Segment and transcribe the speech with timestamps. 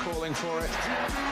[0.00, 0.70] calling for it.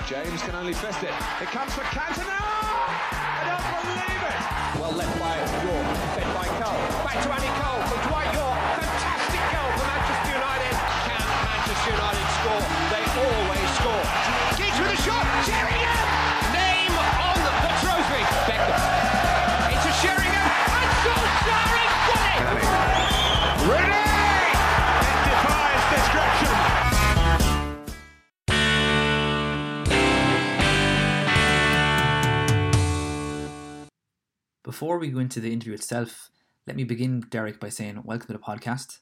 [0.06, 1.12] James can only fist it.
[1.41, 2.37] It comes for Cantona!
[2.37, 4.41] I don't believe it!
[4.80, 6.84] Well left by Yorke, fed by Cole.
[7.04, 8.61] Back to Andy Cole from Dwight Yorke.
[8.80, 10.75] Fantastic goal for Manchester United.
[11.09, 12.64] Can Manchester United score?
[12.93, 14.05] They always score.
[14.57, 15.25] Giggs with a shot.
[15.45, 15.77] Sheringham!
[34.78, 36.30] Before we go into the interview itself,
[36.64, 39.00] let me begin, Derek, by saying welcome to the podcast.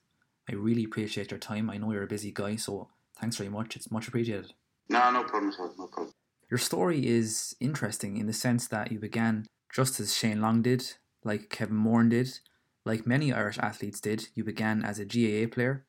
[0.48, 1.68] I really appreciate your time.
[1.68, 2.88] I know you're a busy guy, so
[3.20, 3.76] thanks very much.
[3.76, 4.54] It's much appreciated.
[4.88, 5.74] No, no problem at all.
[5.76, 6.14] No problem.
[6.48, 10.94] Your story is interesting in the sense that you began just as Shane Long did,
[11.24, 12.38] like Kevin Moran did,
[12.86, 14.28] like many Irish athletes did.
[14.34, 15.84] You began as a GAA player.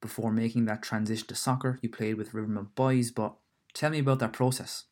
[0.00, 3.10] Before making that transition to soccer, you played with Rivermount Boys.
[3.10, 3.34] But
[3.72, 4.84] tell me about that process.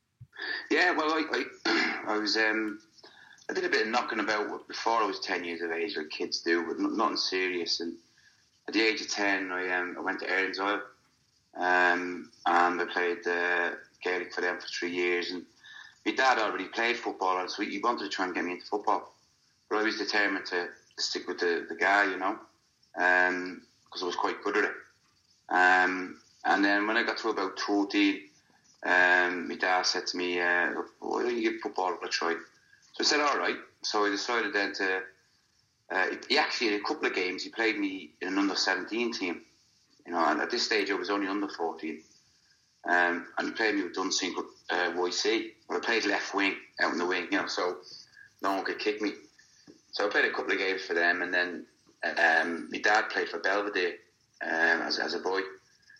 [0.69, 2.81] Yeah, well, I, I, I was, um,
[3.53, 6.09] I did a bit of knocking about before I was ten years of age, like
[6.09, 7.81] kids do, but nothing serious.
[7.81, 7.93] And
[8.67, 10.81] at the age of ten, I, um, I went to Erin's Isle,
[11.59, 15.33] um, and I played uh, Gaelic for them for three years.
[15.33, 15.43] And
[16.07, 19.13] my dad already played football, so he wanted to try and get me into football.
[19.69, 22.39] But I was determined to, stick with the, the guy, you know,
[22.95, 24.75] because I was quite good at it.
[25.51, 28.19] Um, and then when I got to about 14,
[28.85, 32.35] um, my dad said to me, uh, why don't you give football a try?
[32.93, 33.57] So I said, all right.
[33.83, 35.01] So I decided then to,
[35.91, 39.13] uh, he actually in a couple of games, he played me in an under 17
[39.13, 39.43] team.
[40.07, 42.03] You know, and at this stage I was only under 14.
[42.89, 44.35] Um, and he played me with Dunsink
[44.71, 45.53] uh, YC.
[45.69, 47.77] Well, I played left wing, out in the wing, you know, so
[48.43, 49.13] no one could kick me.
[49.93, 51.67] So I played a couple of games for them, and then
[52.05, 53.95] um, my dad played for Belvedere
[54.43, 55.41] um, as, as a boy.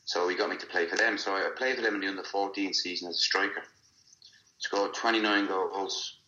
[0.05, 1.19] So he got me to play for them.
[1.19, 3.63] So I played for them in the under 14 season as a striker.
[4.59, 6.22] Scored 29 goals, but I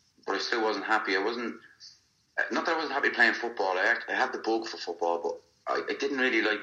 [0.54, 1.16] still wasn't happy.
[1.16, 1.56] I wasn't,
[2.52, 3.76] not that I wasn't happy playing football.
[3.76, 6.60] I, I had the bug for football, but I, I didn't really like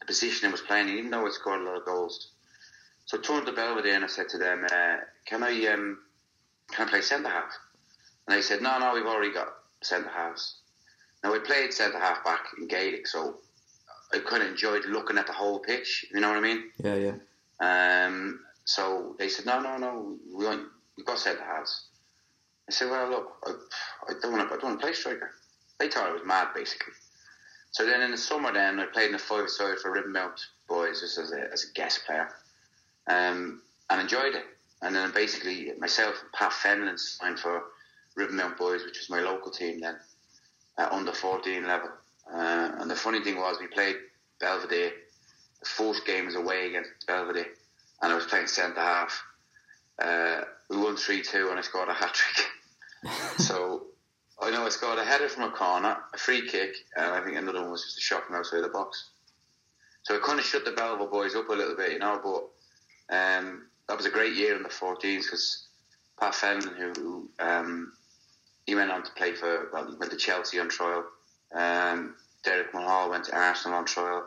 [0.00, 2.30] the position I was playing, even though I scored a lot of goals.
[3.04, 5.98] So I turned to Belvedere and I said to them, uh, "Can I um,
[6.72, 7.52] can I play centre half?"
[8.26, 9.48] And they said, "No, no, we've already got
[9.82, 10.56] centre halves."
[11.22, 13.36] Now I played centre half back in Gaelic, so
[14.12, 16.06] I kind of enjoyed looking at the whole pitch.
[16.12, 16.64] You know what I mean?
[16.82, 18.06] Yeah, yeah.
[18.06, 20.66] Um, so they said, "No, no, no, we want,
[20.96, 21.86] we've got centre halves."
[22.68, 23.52] I said, "Well, look, I,
[24.08, 25.30] I don't want to, I don't play striker."
[25.78, 26.94] They thought I was mad, basically.
[27.70, 31.00] So then in the summer, then I played in the five side for Rivermount Boys
[31.00, 32.28] just as a, as a guest player,
[33.06, 33.60] um,
[33.90, 34.44] and enjoyed it.
[34.82, 37.64] And then basically myself and Pat Fenlon signed for
[38.16, 39.96] Rivermount Boys, which was my local team then,
[40.78, 41.90] at under 14 level.
[42.32, 43.96] Uh, and the funny thing was we played
[44.40, 44.92] Belvedere.
[45.60, 47.46] The fourth game was away against Belvedere,
[48.02, 49.22] and I was playing centre half.
[49.98, 52.46] Uh, we won 3 2, and I scored a hat trick.
[53.38, 53.86] so
[54.40, 57.36] I know I scored a header from a corner, a free kick, and I think
[57.36, 59.10] another one was just a shot from outside the box.
[60.02, 62.20] So it kind of shut the Belvoir boys up a little bit, you know.
[62.22, 65.66] But um, that was a great year in the 14s because
[66.20, 67.92] Pat who, who um,
[68.66, 71.04] he went on to play for, well, he went to Chelsea on trial.
[71.54, 72.14] Um,
[72.44, 74.26] Derek Mulhall went to Arsenal on trial.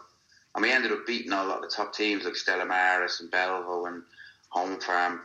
[0.56, 3.31] And we ended up beating a lot of the top teams like Stella Maris and
[3.31, 4.03] Belleville and
[4.50, 5.22] Home Farm.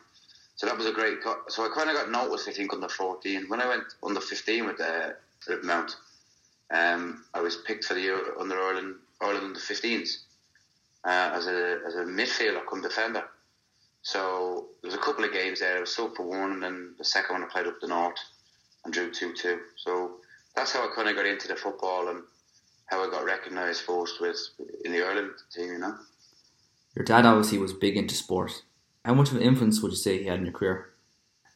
[0.56, 1.22] So that was a great.
[1.22, 3.46] Co- so I kind of got noticed, I think, under 14.
[3.48, 5.16] When I went under 15 with the
[5.48, 5.96] Rivermount,
[6.70, 10.18] um, I was picked for the under Ireland, Ireland under 15s
[11.04, 13.24] uh, as a as a midfielder, come defender.
[14.02, 15.76] So there was a couple of games there.
[15.76, 18.18] I was sub for one, and then the second one I played up the north
[18.84, 19.60] and drew two two.
[19.76, 20.16] So
[20.56, 22.22] that's how I kind of got into the football and
[22.86, 24.38] how I got recognised first with
[24.84, 25.72] in the Ireland team.
[25.72, 25.94] You know.
[26.94, 28.62] Your dad obviously was big into sport.
[29.04, 30.94] How much of an influence would you say he had in your career?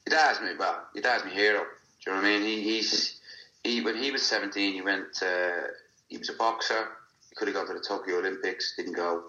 [0.06, 0.50] Your dad's me.
[0.58, 1.60] Well, your dad's my hero.
[1.60, 2.42] Do you know what I mean?
[2.42, 3.20] He, he's
[3.64, 5.22] he when he was seventeen, he went.
[5.22, 5.68] Uh,
[6.08, 6.88] he was a boxer.
[7.28, 8.74] He could have gone to the Tokyo Olympics.
[8.76, 9.24] Didn't go.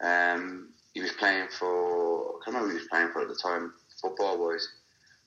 [0.00, 2.36] Um, he was playing for.
[2.40, 4.66] I can't remember who he was playing for at the time, football wise.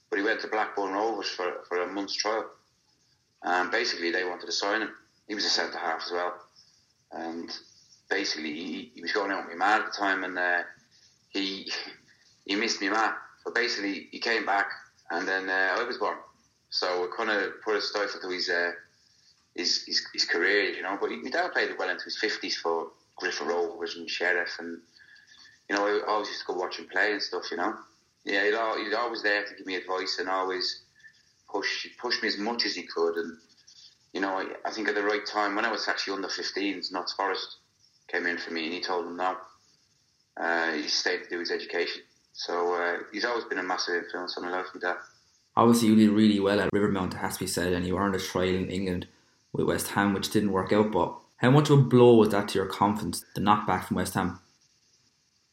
[0.09, 2.49] But he went to Blackburn Rovers for for a month's trial.
[3.43, 4.89] And basically, they wanted to sign him.
[5.27, 6.33] He was a centre half as well.
[7.11, 7.51] And
[8.09, 10.63] basically, he, he was going out with my man at the time, and uh,
[11.29, 11.71] he
[12.45, 13.13] he missed me man.
[13.43, 14.67] So basically, he came back,
[15.11, 16.17] and then uh, I was born.
[16.69, 18.71] So it kind of put a stifle to his, uh,
[19.55, 20.97] his his his career, you know.
[20.99, 22.87] But he, my dad played well into his fifties for
[23.17, 24.79] Griffith Rovers and Sheriff, and
[25.69, 27.75] you know, I always used to go watch him play and stuff, you know.
[28.23, 30.81] Yeah, he'd, al- he'd always there to give me advice and always
[31.49, 33.15] push push me as much as he could.
[33.15, 33.37] And
[34.13, 36.91] you know, I, I think at the right time when I was actually under 15s,
[36.91, 37.57] Notts Forest,
[38.07, 39.37] came in for me, and he told him no.
[40.37, 42.01] Uh, he stayed to do his education.
[42.35, 44.97] So uh, he's always been a massive influence on my life with that.
[45.55, 48.13] Obviously, you did really well at Rivermount, it has to be said, and you earned
[48.13, 49.07] a trial in England
[49.53, 50.91] with West Ham, which didn't work out.
[50.91, 54.15] But how much of a blow was that to your confidence, the knockback from West
[54.15, 54.41] Ham?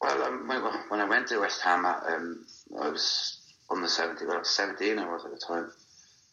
[0.01, 0.49] Well, um,
[0.89, 2.45] when I went to West Ham, um,
[2.81, 5.71] I was under 70, well, I was 17 I was at the time.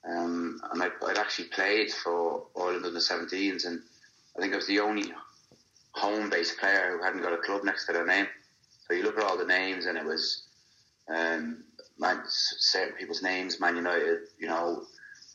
[0.10, 3.82] Um, and I, would actually played for Ireland under 17s, and
[4.36, 5.14] I think I was the only
[5.92, 8.26] home based player who hadn't got a club next to their name.
[8.90, 10.44] So you look at all the names, and it was
[11.08, 11.64] um,
[12.00, 14.84] man, certain people's names Man United, you know,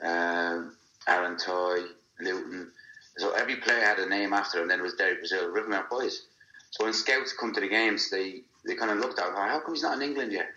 [0.03, 1.83] um, Aaron Toy,
[2.21, 2.73] Luton.
[3.17, 6.27] So every player had a name after, and then it was Derek Brazil, Rivermount Boys.
[6.71, 9.75] So when scouts come to the games, they, they kind of looked at, how come
[9.75, 10.49] he's not in England yet?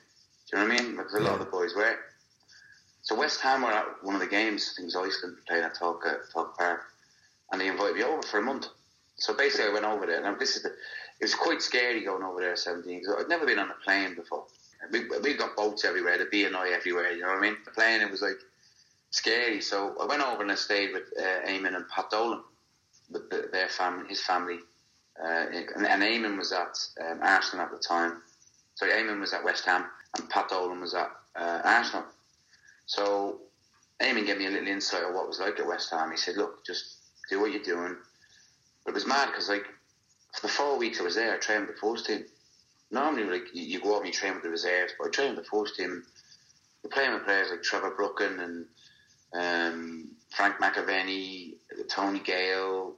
[0.49, 0.97] Do you know what I mean?
[0.97, 1.97] Because a lot of the boys were.
[3.03, 4.71] So West Ham were at one of the games.
[4.71, 6.81] I think it was Iceland playing at Tolka, uh, Tolka Park,
[7.51, 8.67] and they invited me over for a month.
[9.17, 10.21] So basically, I went over there.
[10.21, 10.71] Now this is the.
[11.19, 13.83] It was quite scary going over there at 17 because I'd never been on a
[13.83, 14.45] plane before.
[14.91, 17.11] We, we've got boats everywhere, the B&I everywhere.
[17.11, 17.57] You know what I mean?
[17.65, 18.37] The plane, it was like
[19.09, 19.61] scary.
[19.61, 22.43] So I went over and I stayed with uh, Eamon and Pat Dolan,
[23.11, 24.59] with the, their family, his family,
[25.21, 28.21] uh, and, and Eamon was at um, Arsenal at the time.
[28.75, 29.85] So Eamon was at West Ham,
[30.17, 32.05] and Pat Dolan was at uh, Arsenal.
[32.85, 33.41] So
[33.99, 36.11] Eamon gave me a little insight of what it was like at West Ham.
[36.11, 36.97] He said, "Look, just
[37.29, 37.95] do what you're doing."
[38.85, 39.65] But it was mad because like
[40.37, 42.25] for the four weeks I was there, I trained with the first team.
[42.91, 45.35] Normally, like you, you go over and you train with the reserves, but I trained
[45.35, 46.03] with the first team.
[46.83, 48.65] You're playing with players like Trevor Brooking and
[49.33, 51.55] um, Frank McAvennie,
[51.89, 52.95] Tony Gale,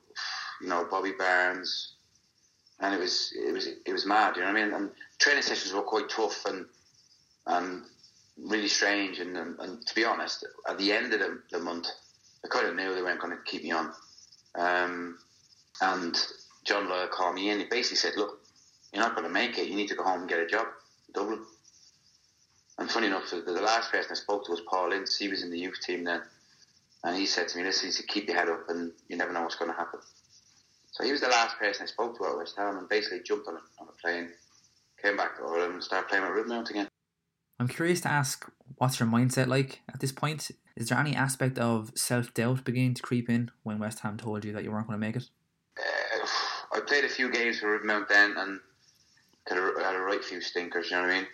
[0.62, 1.94] you know Bobby Barnes,
[2.82, 4.36] and it was it was it was mad.
[4.36, 4.74] You know what I mean?
[4.74, 6.66] And training sessions were quite tough and
[7.48, 7.84] and
[8.38, 9.20] really strange.
[9.20, 11.88] And, and, and to be honest, at the end of the, the month,
[12.44, 13.92] I kind of knew they weren't going to keep me on.
[14.56, 15.18] Um,
[15.82, 16.18] and
[16.70, 17.58] John Lyall called me in.
[17.58, 18.42] He basically said, "Look,
[18.94, 19.68] you're not going to make it.
[19.68, 20.68] You need to go home and get a job
[21.08, 21.44] in Dublin."
[22.78, 25.18] And funny enough, the, the last person I spoke to was Paul Ince.
[25.18, 26.22] He was in the youth team then,
[27.04, 29.34] and he said to me, "Listen, he said, keep your head up, and you never
[29.34, 30.00] know what's going to happen."
[30.92, 33.48] So he was the last person I spoke to at West Ham, and basically jumped
[33.48, 34.30] on a, on a plane,
[35.02, 36.88] came back to Ireland, and started playing with Rivermount again.
[37.60, 40.52] I'm curious to ask, what's your mindset like at this point?
[40.76, 44.46] Is there any aspect of self doubt beginning to creep in when West Ham told
[44.46, 45.30] you that you weren't going to make it?
[46.80, 48.60] I played a few games for Rivermount then and
[49.48, 51.28] had a, had a right few stinkers, you know what I mean?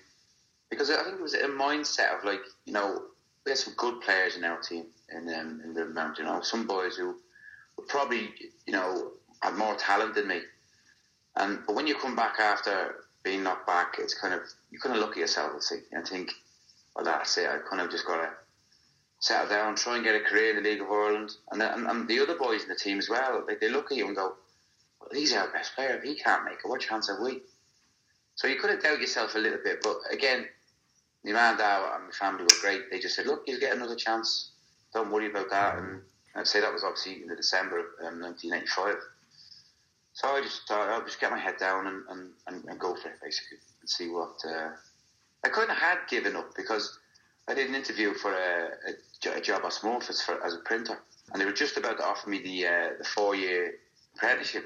[0.69, 3.03] Because I think it was a mindset of like, you know,
[3.45, 6.65] we had some good players in our team in, um, in Rivermount, you know, some
[6.65, 7.15] boys who
[7.77, 8.33] were probably,
[8.65, 9.11] you know,
[9.41, 10.41] had more talent than me.
[11.35, 14.41] And But when you come back after being knocked back, it's kind of
[14.71, 16.31] you kind of look at yourself and think, and think,
[16.95, 17.49] well, that's it.
[17.49, 18.29] I kind of just got to
[19.19, 22.07] settle down, try and get a career in the League of Ireland, and, and, and
[22.07, 23.43] the other boys in the team as well.
[23.47, 24.35] They, they look at you and go,
[25.09, 25.95] well, he's our best player.
[25.95, 27.41] If he can't make it, what chance have we?
[28.35, 30.47] So you could have doubt yourself a little bit, but again,
[31.23, 32.91] dad and my family were great.
[32.91, 34.51] They just said, look, you'll get another chance.
[34.93, 35.77] Don't worry about that.
[35.77, 36.01] And
[36.35, 38.95] I'd say that was obviously in the December of um, 1995.
[40.13, 42.95] So I just thought I'll just get my head down and, and, and, and go
[42.95, 44.35] for it basically and see what.
[44.47, 44.71] Uh,
[45.43, 46.97] I kind of had given up because
[47.47, 50.97] I did an interview for a, a, a job at Smurfits for as a printer,
[51.31, 53.75] and they were just about to offer me the uh, the four year
[54.15, 54.65] apprenticeship,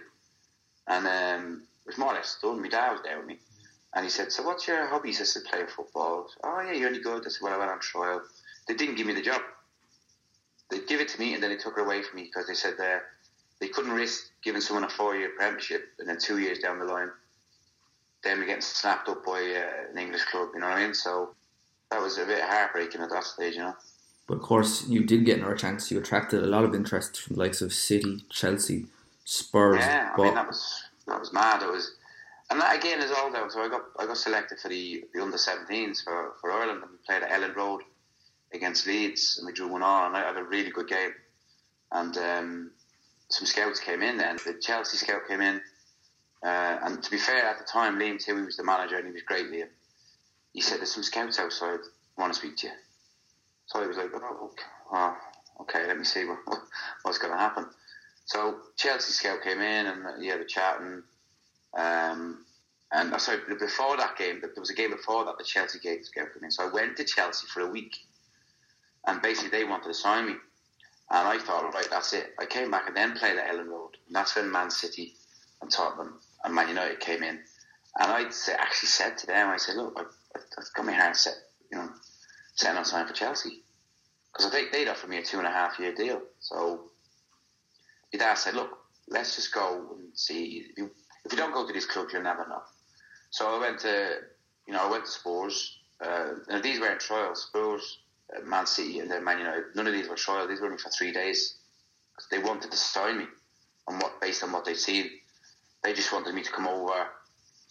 [0.89, 2.62] and um, it was more or less done.
[2.62, 3.38] My dad was there with me,
[3.96, 6.88] and he said, "So what's your hobbies?" I said, "Playing football." Said, oh yeah, you're
[6.88, 7.24] only good.
[7.24, 8.22] Said, "Well, I went on trial."
[8.67, 9.41] They didn't give me the job.
[10.69, 12.53] They give it to me, and then they took it away from me because they
[12.53, 13.00] said uh,
[13.60, 16.86] they couldn't risk giving someone a four year apprenticeship and then two years down the
[16.86, 17.10] line,
[18.24, 20.50] them getting snapped up by uh, an English club.
[20.53, 20.93] You know what I mean?
[20.93, 21.36] So
[21.91, 23.75] that was a bit heartbreaking at that stage, you know.
[24.27, 25.89] But of course, you did get another chance.
[25.89, 28.86] You attracted a lot of interest from the likes of City, Chelsea,
[29.29, 29.79] Spurs.
[29.79, 31.62] Yeah, I mean that was that was mad.
[31.62, 31.95] It was,
[32.50, 33.51] and that again is all down.
[33.51, 36.91] So I got I got selected for the, the under 17s for, for Ireland, and
[36.91, 37.81] we played at Elland Road
[38.53, 41.12] against Leeds, and we drew one on, and I had a really good game.
[41.91, 42.71] And um,
[43.29, 44.38] some scouts came in then.
[44.43, 45.62] The Chelsea scout came in.
[46.43, 49.12] Uh, and to be fair, at the time, Liam Tuohy was the manager and he
[49.12, 49.67] was great, Liam.
[50.53, 51.79] He said, There's some scouts outside,
[52.17, 52.74] I want to speak to you.
[53.67, 55.17] So I was like, Oh, okay, oh,
[55.62, 56.39] okay let me see what,
[57.03, 57.65] what's going to happen.
[58.29, 61.01] So Chelsea scout came in and he had a chat and
[61.74, 62.45] um,
[62.91, 66.03] and uh, sorry, before that game, there was a game before that the Chelsea game
[66.03, 66.51] scout came in.
[66.51, 67.95] So I went to Chelsea for a week,
[69.07, 70.33] and basically they wanted to sign me.
[71.12, 72.36] And I thought, right, that's it.
[72.39, 73.98] I came back and then played at Elland Road.
[74.05, 75.13] And that's when Man City
[75.62, 77.39] and Tottenham and Man United came in.
[78.00, 80.05] And I actually said to them, I said, look, I've,
[80.36, 81.33] I've got my heart set,
[81.71, 81.89] you know,
[82.53, 83.63] set on sign for Chelsea.
[84.31, 86.21] Because I think they'd offered me a two and a half year deal.
[86.39, 86.88] So
[88.20, 90.68] my dad said, look, let's just go and see.
[90.76, 92.62] if you don't go to these clubs, you'll never know.
[93.30, 94.18] So I went to,
[94.68, 95.78] you know, I went to Spurs.
[96.04, 97.44] Uh, and these weren't trials.
[97.44, 98.00] Spurs,
[98.36, 99.64] uh, Man City, and then Man United.
[99.76, 100.50] None of these were trials.
[100.50, 101.56] These were only for three days.
[102.32, 103.26] They wanted to sign me,
[103.88, 105.10] on what based on what they'd seen.
[105.84, 107.08] They just wanted me to come over,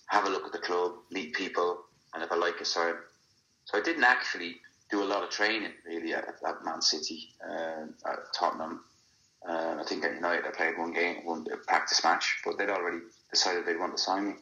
[0.06, 2.94] have a look at the club, meet people, and if I like a sign.
[3.66, 4.56] So I didn't actually
[4.90, 8.80] do a lot of training really at, at Man City, uh, at Tottenham.
[9.48, 12.98] Uh, I think at United I played one game, one practice match, but they'd already
[13.30, 14.34] decided they want to sign me.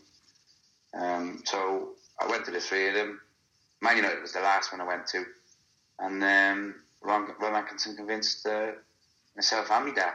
[0.94, 3.20] Um, so I went to the three of them.
[3.80, 5.24] Man United was the last one I went to,
[6.00, 8.72] and um, Ron, Ron Atkinson convinced uh,
[9.36, 10.14] myself and my dad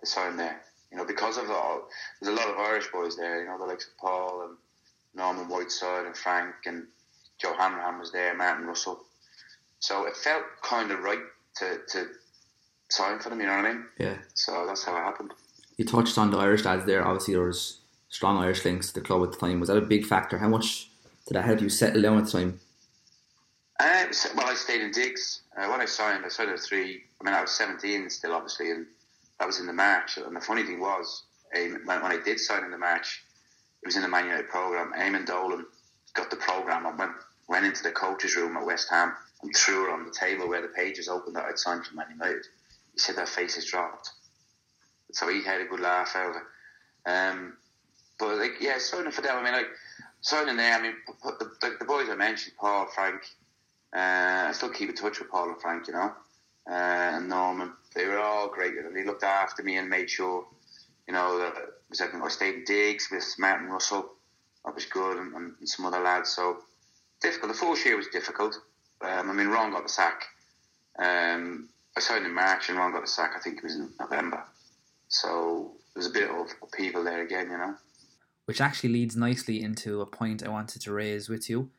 [0.00, 0.60] to sign there.
[0.92, 1.88] You know, because of all,
[2.20, 3.40] there's a lot of Irish boys there.
[3.40, 4.56] You know, the likes of Paul and
[5.14, 6.86] Norman Whiteside and Frank and
[7.38, 9.00] Joe Hanrahan was there, Martin Russell.
[9.80, 11.18] So it felt kind of right
[11.56, 12.06] to, to
[12.92, 13.40] sign for them.
[13.40, 13.84] You know what I mean?
[13.98, 14.16] Yeah.
[14.34, 15.32] So that's how it happened.
[15.76, 17.06] You touched on the Irish lads there.
[17.06, 19.60] Obviously, there was strong Irish links to the club at the time.
[19.60, 20.38] Was that a big factor?
[20.38, 20.90] How much
[21.26, 22.60] did that help you settle down at the time?
[23.80, 24.04] Uh,
[24.36, 25.42] well, I stayed in digs.
[25.56, 27.02] Uh, when I signed, I signed at three.
[27.20, 28.86] I mean, I was 17 still, obviously, and
[29.38, 30.18] that was in the March.
[30.18, 31.24] And the funny thing was,
[31.56, 33.24] um, when, when I did sign in the March,
[33.82, 34.92] it was in the Man United program.
[34.96, 35.66] Eamon Dolan
[36.14, 37.12] got the program and went
[37.48, 40.62] went into the coach's room at West Ham and threw it on the table where
[40.62, 42.46] the pages opened that I'd signed for Man United.
[42.92, 44.10] He said their faces dropped.
[45.12, 47.10] So he had a good laugh out of it.
[47.10, 47.56] Um,
[48.18, 49.36] but like, yeah, signing for them.
[49.36, 49.68] I mean, like
[50.20, 50.74] signing there.
[50.74, 50.94] I mean,
[51.24, 53.22] the, the, boys I mentioned, Paul, Frank.
[53.94, 56.12] Uh, I still keep in touch with Paul and Frank, you know,
[56.66, 57.72] uh, and Norman.
[57.94, 58.72] They were all great.
[58.94, 60.46] They looked after me and made sure,
[61.06, 61.54] you know, that
[61.90, 64.12] was I stayed in digs with Martin Russell.
[64.64, 66.30] That was good, and, and some other lads.
[66.30, 66.58] So
[67.20, 67.52] difficult.
[67.52, 68.56] The first year was difficult.
[69.02, 70.24] Um, I mean, Ron got the sack.
[70.98, 73.32] Um, I signed in March, and Ron got the sack.
[73.36, 74.44] I think it was in November.
[75.08, 77.74] So there's a bit of upheaval there again, you know.
[78.46, 81.70] Which actually leads nicely into a point I wanted to raise with you.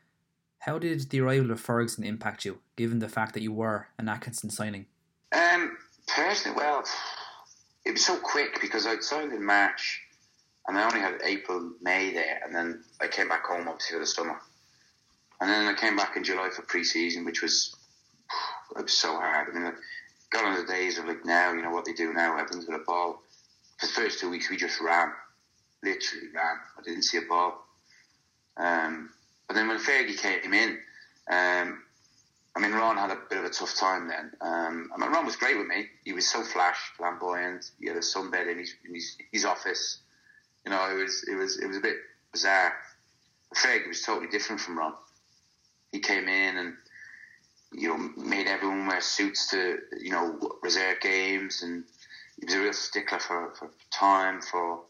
[0.60, 4.08] How did the arrival of Ferguson impact you, given the fact that you were an
[4.08, 4.86] Atkinson signing?
[5.34, 5.77] Um,
[6.08, 6.84] personally, well,
[7.84, 10.01] it was so quick because I'd signed in March,
[10.67, 14.00] and I only had April, May there, and then I came back home obviously for
[14.00, 14.39] the summer,
[15.41, 17.75] and then I came back in July for pre-season, which was
[18.77, 19.50] it was so hard.
[19.50, 19.74] I mean,
[20.34, 22.82] Got on the days of like now, you know what they do now, everything's with
[22.82, 23.22] a ball.
[23.78, 25.12] For the first two weeks, we just ran,
[25.84, 26.56] literally ran.
[26.78, 27.63] I didn't see a ball.
[28.58, 29.12] Um,
[29.48, 30.80] but then when Fergie came in,
[31.30, 31.84] um,
[32.56, 34.32] I mean, Ron had a bit of a tough time then.
[34.42, 35.88] Um, I mean, Ron was great with me.
[36.04, 37.70] He was so flash, flamboyant.
[37.80, 40.00] He had a sunbed in his, in his, his office.
[40.66, 41.98] You know, it was it was it was a bit
[42.32, 42.74] bizarre.
[43.56, 44.94] Fergie was totally different from Ron.
[45.92, 46.74] He came in and
[47.74, 51.84] you know made everyone wear suits to you know reserve games, and
[52.39, 54.82] he was a real stickler for, for time, for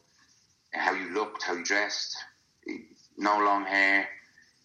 [0.74, 2.16] how you looked, how you dressed.
[3.18, 4.08] No long hair.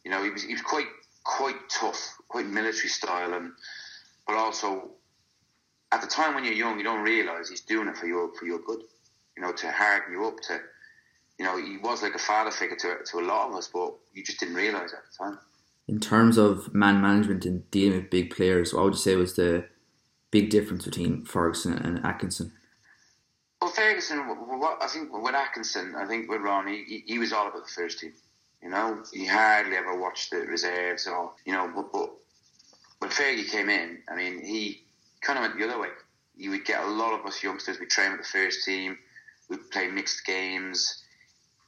[0.05, 0.87] You know, he was he was quite
[1.25, 3.53] quite tough, quite military style, and
[4.27, 4.91] but also
[5.93, 8.47] at the time when you're young, you don't realise he's doing it for your for
[8.47, 8.83] your good.
[9.37, 10.41] You know, to harden you up.
[10.49, 10.61] To
[11.39, 13.95] you know, he was like a father figure to to a lot of us, but
[14.13, 15.39] you just didn't realise at the time.
[15.89, 19.37] In terms of man management and dealing with big players, what would you say was
[19.37, 19.65] the
[20.31, 22.53] big difference between Ferguson and Atkinson?
[23.61, 27.49] Well, Ferguson, what, I think with Atkinson, I think with Ron, he, he was all
[27.49, 28.13] about the first team.
[28.63, 32.11] You know, he hardly ever watched the reserves or, you know, but, but
[32.99, 34.85] when Fergie came in, I mean, he
[35.23, 35.89] kind of went the other way.
[36.37, 38.99] You would get a lot of us youngsters, we train with the first team,
[39.49, 41.03] we'd play mixed games.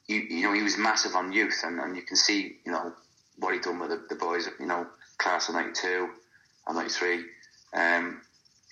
[0.07, 2.93] You, you know, he was massive on youth, and, and you can see, you know,
[3.41, 4.87] what he done with the, the boys, you know,
[5.19, 6.09] class of 92
[6.67, 7.25] and 93.
[7.75, 8.21] Um,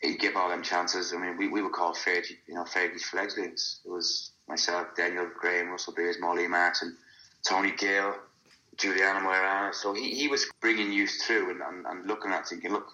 [0.03, 1.13] he'd give all them chances.
[1.13, 3.81] I mean, we, we were called Fergie, you know, Fergie's fledglings.
[3.85, 6.97] It was myself, Deiniol Graham, Russell Beers, Molly Martin,
[7.47, 8.15] Tony Gill,
[8.77, 9.75] Giuliano Maiorana.
[9.75, 12.89] So he, he was bringing youth through and, and, and looking at thinking, look,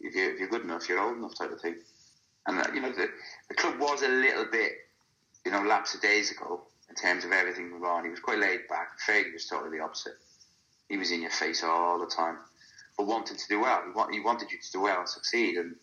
[0.00, 1.76] if you're, if you're good enough, you're old enough type of thing.
[2.46, 3.08] And, uh, you know, the,
[3.48, 4.72] the club was a little bit,
[5.44, 8.04] you know, lapse of days ago in terms of everything on.
[8.04, 8.98] He was quite laid back.
[9.06, 10.14] Fergie was totally the opposite.
[10.88, 12.38] He was in your face all the time,
[12.96, 13.82] but wanted to do well.
[13.84, 15.56] He, want, he wanted you to do well and succeed.
[15.56, 15.76] And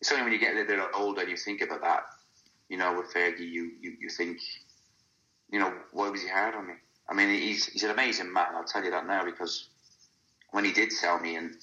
[0.00, 2.02] it's only when you get a little bit older and you think about that,
[2.68, 4.38] you know, with Fergie, you, you, you think,
[5.50, 6.74] you know, why was he hard on me?
[7.08, 9.68] I mean, he's, he's an amazing man, I'll tell you that now, because
[10.50, 11.54] when he did sell me in,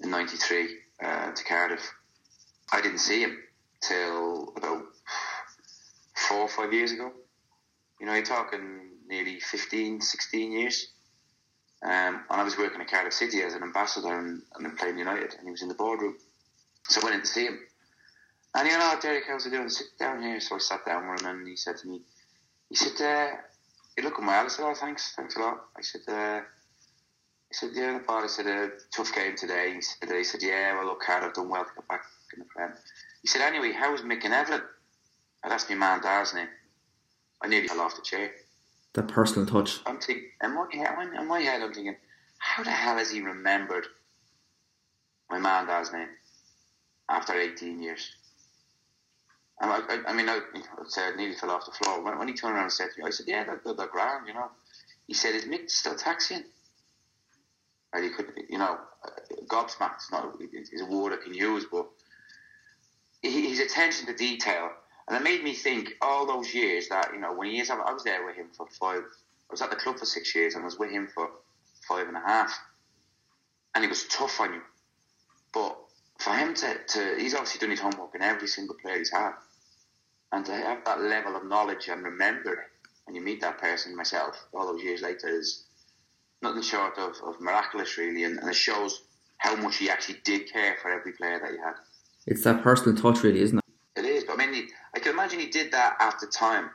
[0.00, 1.92] in 93 uh, to Cardiff,
[2.72, 3.38] I didn't see him
[3.82, 4.84] till about
[6.14, 7.12] four or five years ago.
[8.00, 10.88] You know, you're talking nearly 15, 16 years.
[11.84, 15.34] Um, and I was working at Cardiff City as an ambassador and, and playing United,
[15.34, 16.16] and he was in the boardroom.
[16.88, 17.58] So I went in to see him.
[18.54, 19.68] And you know, Derek, how's it doing?
[19.68, 20.38] Sit down here.
[20.40, 22.02] So I sat down with him, and he said to me,
[22.68, 23.36] he said, uh,
[23.96, 24.38] he looked at my.
[24.38, 28.26] I said, "Oh, thanks, thanks a lot." I said, uh, "I said, yeah, but I
[28.26, 31.02] said a tough game today." He said, "He said, yeah, well, look.
[31.08, 32.72] I've done well to get back in the Prem."
[33.20, 34.62] He said, "Anyway, how's Mick and Evelyn?"
[35.44, 36.48] And asked my man Dar's name.
[37.42, 38.30] I nearly fell off the chair.
[38.94, 39.80] That personal touch.
[39.86, 41.96] I'm thinking, in my head, in my head, I'm thinking,
[42.38, 43.86] how the hell has he remembered
[45.30, 46.08] my man Dar's name
[47.08, 48.10] after 18 years?
[49.60, 52.02] And I, I, I mean, I, I said, nearly fell off the floor.
[52.02, 53.86] When, when he turned around and said to me, I said, yeah, they're, they're, they're
[53.86, 54.50] grand, you know.
[55.06, 56.44] He said, is Mick still taxiing?
[57.92, 58.78] And he could, you know,
[59.46, 61.86] gobsmacked not is a word I can use, but
[63.22, 64.70] his attention to detail,
[65.08, 67.92] and it made me think all those years that you know when he is, I
[67.92, 69.02] was there with him for five.
[69.02, 71.28] I was at the club for six years and was with him for
[71.88, 72.58] five and a half,
[73.74, 74.60] and he was tough on you.
[75.52, 75.76] But
[76.18, 79.32] for him to, to he's obviously done his homework in every single player he's had,
[80.32, 82.66] and to have that level of knowledge and remember
[83.04, 85.64] when you meet that person, myself, all those years later, is
[86.40, 89.02] nothing short of, of miraculous, really, and, and it shows
[89.38, 91.74] how much he actually did care for every player that he had.
[92.26, 93.61] It's that personal touch, really, isn't it?
[93.96, 96.70] It is, but I mean, I can imagine he did that at the time.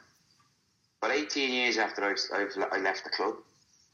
[1.02, 2.18] But 18 years after I've,
[2.72, 3.36] i left the club,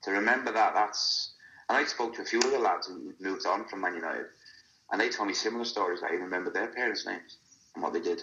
[0.04, 1.32] to remember that, that's.
[1.70, 4.26] And I spoke to a few other lads who moved on from Man United,
[4.92, 7.38] and they told me similar stories I even remember their parents' names
[7.74, 8.22] and what they did.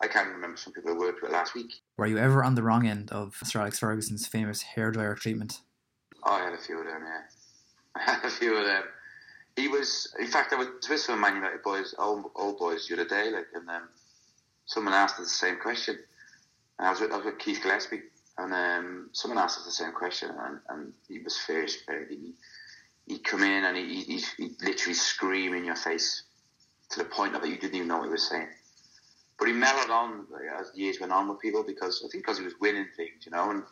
[0.00, 1.72] I can't remember some people I worked with last week.
[1.96, 5.60] Were you ever on the wrong end of Sir Alex Ferguson's famous hairdryer treatment?
[6.24, 7.22] Oh, I had a few of them, yeah.
[7.96, 8.82] I had a few of them.
[9.56, 12.94] He was, in fact, I was with some Man United boys, old, old boys, the
[12.94, 13.88] other day, like, and um,
[14.66, 15.98] someone asked us the same question.
[16.78, 18.02] And I was with, I was with Keith Gillespie,
[18.38, 21.76] and um, someone asked us the same question, and, and he was fierce.
[22.08, 22.34] He,
[23.06, 26.22] he'd come in and he, he, he'd literally scream in your face
[26.90, 28.48] to the point of it you didn't even know what he was saying.
[29.38, 30.26] But he mellowed on
[30.58, 33.32] as years went on with people because I think because he was winning things, you
[33.32, 33.64] know, and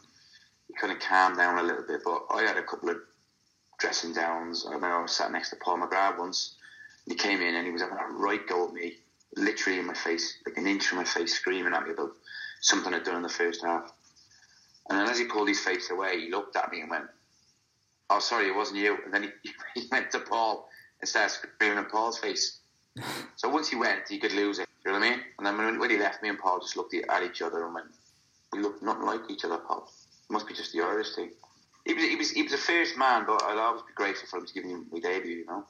[0.66, 2.00] he kind of calmed down a little bit.
[2.04, 2.96] But I had a couple of
[3.78, 4.66] dressing downs.
[4.66, 6.56] I remember I was sat next to Paul McGrath once.
[7.06, 8.94] And he came in and he was having a right go at me,
[9.36, 12.12] literally in my face, like an inch from my face, screaming at me about
[12.60, 13.92] something I'd done in the first half.
[14.88, 17.06] And then as he pulled his face away, he looked at me and went,
[18.10, 20.68] "Oh, sorry, it wasn't you." And then he, he went to Paul
[21.00, 22.58] and started screaming in Paul's face.
[23.36, 24.68] So once he went, he could lose it.
[24.84, 25.20] You know what I mean?
[25.38, 27.74] And then when, when he left, me and Paul just looked at each other and
[27.74, 27.86] went,
[28.52, 29.90] "We look nothing like each other, Paul.
[30.28, 31.30] It must be just the Irish thing."
[31.86, 34.38] He was, he was, he was a fierce man, but I'd always be grateful for
[34.38, 35.38] him to give me my debut.
[35.38, 35.64] You know.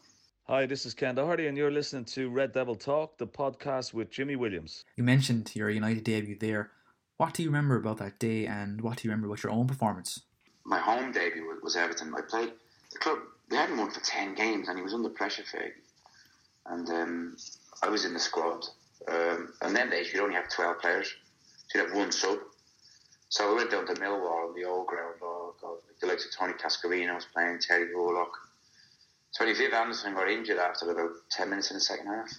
[0.45, 4.11] Hi, this is Ken Doherty, and you're listening to Red Devil Talk, the podcast with
[4.11, 4.85] Jimmy Williams.
[4.97, 6.73] You mentioned your United debut there.
[7.19, 9.69] What do you remember about that day, and what do you remember about your own
[9.69, 10.23] performance?
[10.65, 12.13] My home debut was, was Everton.
[12.17, 12.53] I played
[12.91, 13.19] the club.
[13.49, 15.71] They hadn't won for ten games, and he was under pressure, Fergie.
[16.67, 17.37] And um,
[17.83, 18.65] I was in the squad.
[19.09, 21.15] Um, and then days you'd only have twelve players,
[21.69, 22.39] so you'd have one sub.
[23.29, 25.15] So we went down to Millwall, on the old ground.
[25.23, 28.33] Oh God, the likes of Tony Cascarino was playing, Terry Hurlock.
[29.37, 32.31] Tony Viv Anderson got injured after about ten minutes in the second half,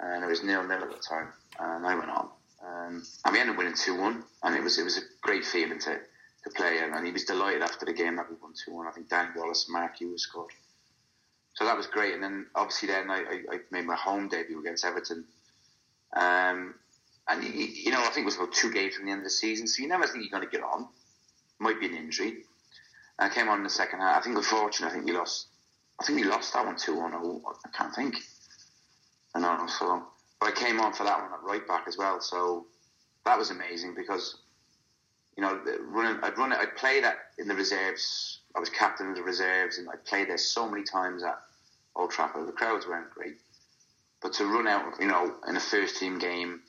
[0.00, 1.32] and it was nil nil at the time.
[1.58, 2.28] And I went on,
[2.66, 5.44] um, and we ended up winning two one, and it was it was a great
[5.44, 5.98] feeling to
[6.44, 6.78] to play.
[6.78, 8.86] And, and he was delighted after the game that we won two one.
[8.86, 10.50] I think Danny Wallace and Mark Hughes scored.
[11.54, 12.14] So that was great.
[12.14, 15.24] And then obviously then I, I, I made my home debut against Everton.
[16.16, 16.74] Um,
[17.28, 19.24] and you, you know, I think it was about two games from the end of
[19.24, 20.88] the season, so you never think you're going to get on.
[21.58, 22.44] Might be an injury.
[23.18, 24.16] I came on in the second half.
[24.16, 25.48] I think unfortunately, I think we lost.
[26.00, 27.12] I think we lost that one two one.
[27.14, 28.16] I can't think.
[29.34, 29.66] I know.
[29.66, 30.04] So,
[30.40, 32.20] but I came on for that one at right back as well.
[32.20, 32.66] So
[33.26, 34.38] that was amazing because
[35.36, 36.22] you know, running.
[36.22, 36.58] I'd run it.
[36.58, 38.40] I'd play that in the reserves.
[38.54, 41.38] I was captain of the reserves, and I played there so many times at
[41.96, 42.48] Old Trafford.
[42.48, 43.36] The crowds weren't great,
[44.20, 46.60] but to run out, you know, in a first team game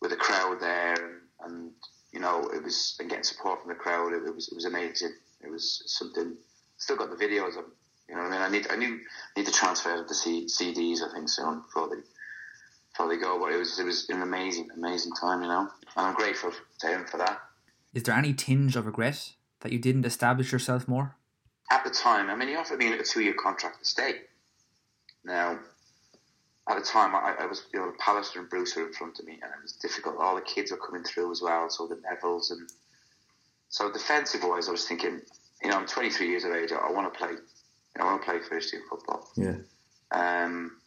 [0.00, 1.70] with a crowd there, and, and
[2.12, 4.12] you know, it was and getting support from the crowd.
[4.12, 5.12] It, it was it was amazing.
[5.42, 6.36] It was something.
[6.76, 7.64] Still got the videos of.
[8.08, 8.92] You know, what I mean, I need I
[9.36, 10.98] I need to transfer the C, CDs.
[11.02, 12.02] I think soon before they
[12.92, 13.38] before they go.
[13.38, 15.42] But it was it was an amazing amazing time.
[15.42, 17.40] You know, and I'm grateful to him for that.
[17.94, 21.16] Is there any tinge of regret that you didn't establish yourself more?
[21.70, 24.16] At the time, I mean, he offered me a two-year contract to stay.
[25.24, 25.58] Now,
[26.68, 29.26] at the time, I, I was, you know, Pallister and Bruce were in front of
[29.26, 30.16] me, and it was difficult.
[30.18, 32.68] All the kids were coming through as well, so the Nevilles and
[33.68, 35.20] so defensive-wise, I was thinking,
[35.62, 36.72] you know, I'm 23 years of age.
[36.72, 37.32] I, I want to play.
[37.98, 39.28] I want to play first team football.
[39.36, 39.56] Yeah.
[40.10, 40.78] Um,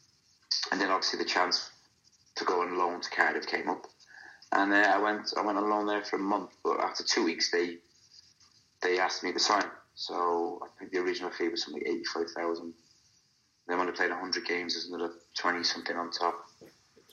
[0.71, 1.69] and then obviously the chance
[2.35, 3.85] to go on loan to Cardiff came up,
[4.51, 5.33] and uh, I went.
[5.37, 7.77] I went on loan there for a month, but after two weeks, they
[8.81, 9.65] they asked me to sign.
[9.95, 12.73] So I think the original fee was something like eighty-five thousand.
[13.67, 16.35] Then when I played hundred games, there's another twenty something on top.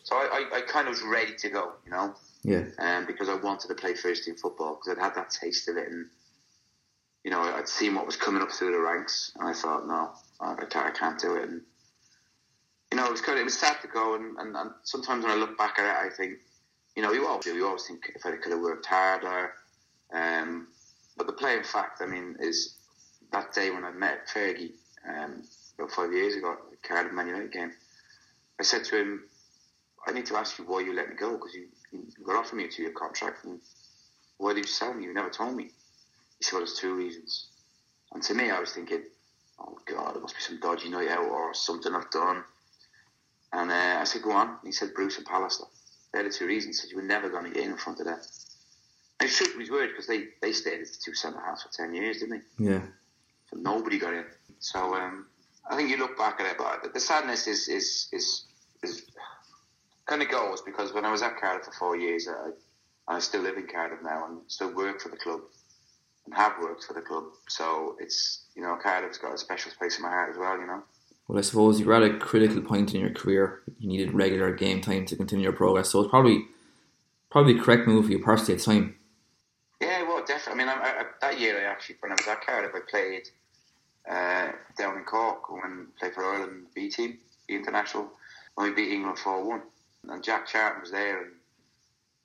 [0.04, 2.14] So I, I, I, kind of was ready to go, you know.
[2.42, 2.64] Yeah.
[2.78, 5.78] Um, because I wanted to play first team football because I'd had that taste of
[5.78, 6.11] it, and
[7.24, 10.10] you know, I'd seen what was coming up through the ranks, and I thought, no,
[10.40, 11.48] I can't, I can't do it.
[11.48, 11.62] And
[12.92, 15.24] you know, it was kind of, it was sad to go, and, and, and sometimes
[15.24, 16.34] when I look back at it, I think,
[16.94, 17.54] you know, you always do.
[17.54, 19.52] You always think if I could have worked harder.
[20.12, 20.68] Um,
[21.16, 22.76] but the plain fact, I mean, is
[23.32, 24.72] that day when I met Fergie
[25.08, 25.42] um,
[25.76, 27.72] about five years ago, at the Cardiff Man United game,
[28.60, 29.24] I said to him,
[30.06, 32.56] I need to ask you why you let me go because you, you got offered
[32.56, 33.60] me a two-year contract, and
[34.37, 35.04] why did you sell me?
[35.04, 35.70] You never told me.
[36.50, 37.48] He there's two reasons.
[38.12, 39.02] And to me, I was thinking,
[39.59, 42.44] oh God, it must be some dodgy night out or something I've done.
[43.52, 44.48] And uh, I said, go on.
[44.48, 45.66] And he said, Bruce and Pallister.
[46.12, 46.80] They're the two reasons.
[46.80, 48.18] He said, you were never going to get in front of them.
[49.20, 51.70] And he shook his word because they, they stayed at the two centre halves for
[51.70, 52.64] 10 years, didn't they?
[52.64, 52.83] Yeah.
[53.50, 54.24] So nobody got in.
[54.59, 55.26] So um,
[55.68, 58.44] I think you look back at it, but the sadness is is is,
[58.83, 59.02] is
[60.07, 63.42] kind of goes because when I was at Cardiff for four years, I, I still
[63.42, 65.40] live in Cardiff now and still work for the club
[66.24, 67.24] and have worked for the club.
[67.48, 70.58] So it's you know Cardiff's got a special place in my heart as well.
[70.58, 70.82] You know.
[71.28, 73.62] Well, I suppose you were at a critical point in your career.
[73.78, 75.90] You needed regular game time to continue your progress.
[75.90, 76.44] So it's probably
[77.30, 78.96] probably the correct move for you personally at the time.
[79.80, 80.62] Yeah, well, definitely.
[80.62, 83.28] I mean, I, I, that year I actually, when I was at Cardiff, I played
[84.08, 88.10] uh, down in Cork when I played for Ireland B team, the international,
[88.54, 89.62] when we beat England four one,
[90.08, 91.32] and Jack Charlton was there, and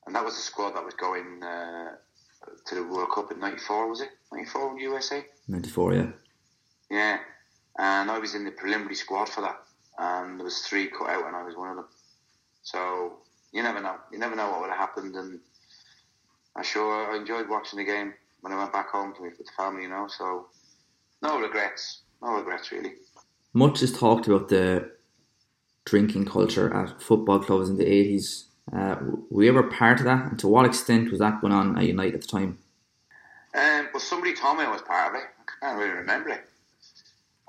[0.06, 1.96] and that was the squad that was going uh,
[2.66, 3.90] to the World Cup in '94.
[3.90, 5.26] Was it '94 USA?
[5.48, 6.12] '94, yeah.
[6.90, 7.18] Yeah,
[7.78, 9.60] and I was in the preliminary squad for that,
[9.98, 11.88] and there was three cut out, and I was one of them.
[12.64, 13.20] So
[13.52, 13.96] you never know.
[14.12, 15.40] You never know what would have happened, and
[16.56, 19.46] I sure I enjoyed watching the game when I went back home to with the
[19.58, 19.84] family.
[19.84, 20.48] You know, so
[21.22, 22.02] no regrets.
[22.22, 22.94] No regrets, really.
[23.54, 24.92] Much is talked about the
[25.86, 28.46] drinking culture at football clubs in the 80s.
[28.74, 28.96] Uh,
[29.30, 30.26] were you ever part of that?
[30.26, 32.58] And to what extent was that going on at United at the time?
[33.56, 35.28] Um, well, somebody told me I was part of it.
[35.40, 36.42] I can't really remember it.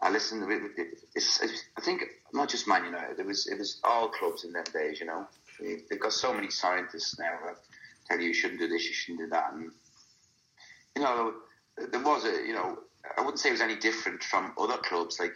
[0.01, 0.99] I listened it.
[1.15, 1.41] It's,
[1.77, 3.19] I think not just Man United.
[3.19, 4.99] It was it was all clubs in them days.
[4.99, 5.27] You know,
[5.61, 7.57] they've got so many scientists now that
[8.09, 9.71] tell you you shouldn't do this, you shouldn't do that, and
[10.97, 11.35] you know
[11.77, 12.79] there was a you know
[13.17, 15.19] I wouldn't say it was any different from other clubs.
[15.19, 15.35] Like,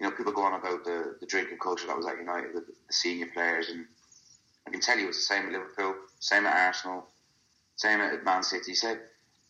[0.00, 2.60] you know, people go on about the, the drinking culture that was at United, the,
[2.60, 3.86] the senior players, and
[4.66, 7.06] I can tell you it was the same at Liverpool, same at Arsenal,
[7.76, 8.74] same at Man City.
[8.74, 9.00] Said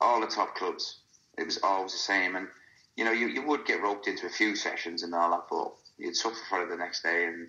[0.00, 1.00] all the top clubs,
[1.38, 2.36] it was always the same.
[2.36, 2.48] And
[2.96, 5.72] you know, you, you would get roped into a few sessions and all that, but
[5.98, 7.26] you'd suffer for it the next day.
[7.26, 7.48] And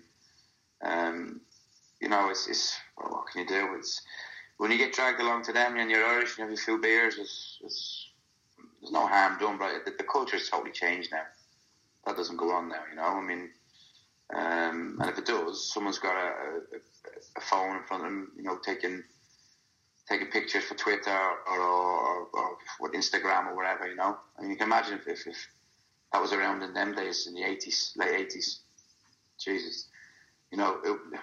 [0.82, 1.40] um,
[2.00, 3.74] you know, it's, it's well, what can you do?
[3.76, 4.00] It's
[4.58, 6.80] when you get dragged along to them and you're Irish and you have a few
[6.80, 8.08] beers, it's, it's
[8.80, 11.24] there's no harm done, but the, the culture has totally changed now.
[12.06, 13.02] That doesn't go on now, you know.
[13.02, 13.50] I mean,
[14.34, 18.32] um, and if it does, someone's got a, a, a, phone in front of them,
[18.36, 19.02] you know, taking
[20.08, 21.18] taking pictures for Twitter
[21.50, 24.18] or, or, or, or Instagram or whatever, you know.
[24.38, 25.36] I mean, you can imagine if, if, if
[26.12, 28.60] that was around in them days, in the 80s, late 80s.
[29.38, 29.88] Jesus.
[30.50, 31.18] You know, it, I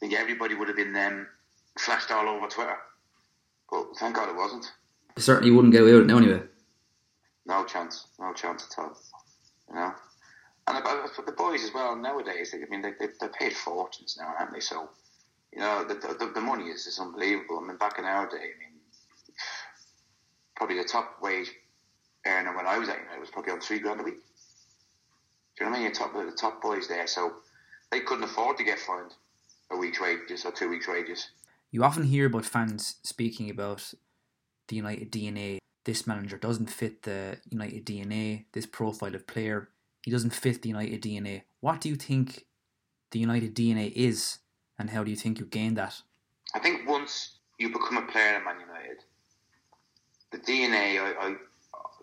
[0.00, 1.26] think everybody would have been then
[1.78, 2.76] flashed all over Twitter.
[3.70, 4.66] But thank God it wasn't.
[5.16, 6.42] You certainly wouldn't get away with it now anyway.
[7.46, 8.96] No chance, no chance at all.
[10.88, 12.54] You uh, for the boys as well nowadays.
[12.54, 14.60] I mean, they they they're paid fortunes now, aren't they?
[14.60, 14.90] So,
[15.52, 17.60] you know, the the, the money is is unbelievable.
[17.62, 18.80] I mean, back in our day, I mean,
[20.56, 21.50] probably the top wage
[22.26, 24.20] earner when I was at United was probably on three grand a week.
[25.56, 25.92] Do you know what I mean?
[25.92, 27.34] Top the top boys there, so
[27.90, 29.14] they couldn't afford to get fined
[29.70, 31.30] a week's wages or two weeks' wages.
[31.70, 33.92] You often hear about fans speaking about
[34.68, 39.70] the United DNA this manager doesn't fit the United DNA, this profile of player,
[40.08, 41.42] he doesn't fit the United DNA.
[41.60, 42.46] What do you think
[43.10, 44.38] the United DNA is,
[44.78, 46.00] and how do you think you gain that?
[46.54, 49.04] I think once you become a player in Man United,
[50.32, 51.34] the DNA, I, I,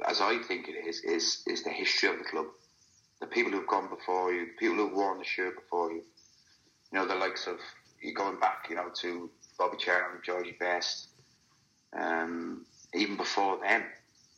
[0.07, 2.45] as I think it is, is is the history of the club.
[3.21, 6.03] The people who've gone before you, the people who've worn the shirt before you.
[6.91, 7.57] You know, the likes of
[8.03, 11.07] you going back, you know, to Bobby Charlton, Georgie Best,
[11.99, 13.81] um, even before them.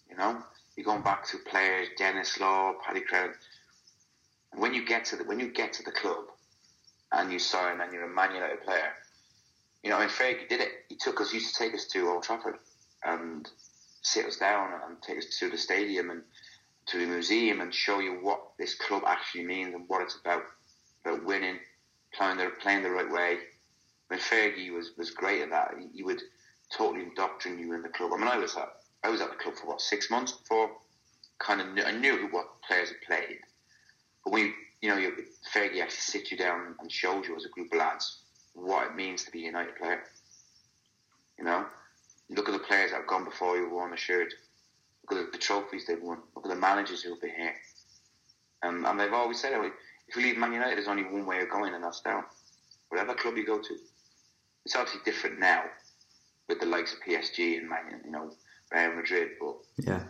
[0.10, 0.42] You know,
[0.78, 3.34] you're going back to players, Denis Law, Paddy Crerand.
[4.58, 6.26] When you get to the when you get to the club
[7.12, 8.94] and you sign and you're a Man United player,
[9.84, 10.72] you know, I mean, Fergie did it.
[10.90, 12.58] He took us, he used to take us to Old Trafford
[13.04, 13.48] and
[14.02, 16.24] sit us down and take us to the stadium and
[16.88, 20.44] to the museum and show you what this club actually means and what it's about,
[21.06, 21.58] about winning,
[22.14, 23.38] playing the playing the right way.
[24.08, 25.76] When Fergie was was great at that.
[25.80, 26.22] He, he would
[26.76, 28.12] totally indoctrinate you in the club.
[28.14, 28.70] I mean, I was at
[29.04, 30.72] I was at the club for what six months before
[31.40, 33.40] kind of knew, I knew what players had played,
[34.28, 34.98] but we, you know,
[35.56, 38.24] Fergie actually sit you down and showed you as a group of lads
[38.56, 40.04] what it means to be a United player.
[41.40, 41.66] You know,
[42.30, 44.34] look at the players that have gone before you, worn the shirt.
[45.10, 46.18] Look at the trophies they've won.
[46.36, 47.54] Look at the managers who've been here.
[48.64, 51.50] Um, and they've always said, if you leave Man United, there's only one way of
[51.50, 52.26] going, and that's down.
[52.90, 53.78] Whatever club you go to.
[54.66, 55.64] It's obviously different now
[56.50, 58.34] with the likes of PSG and Man, you know,
[58.74, 60.04] Real Madrid, but Yeah.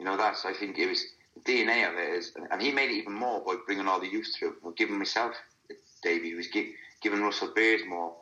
[0.00, 1.04] you know, that's I think it was
[1.44, 4.28] DNA of it is, and he made it even more by bringing all the youth
[4.38, 4.56] through.
[4.62, 5.34] Well, giving myself
[6.02, 8.12] debut, he was gi- giving Russell Beardsmore,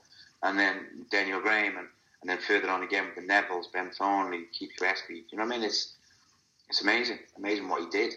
[0.43, 1.89] and then Deiniol Graham, and,
[2.21, 5.25] and then further on again with the Neville's, Ben Thornley, Keith Gillespie.
[5.31, 5.67] You know what I mean?
[5.67, 5.95] It's
[6.69, 8.15] it's amazing, amazing what he did.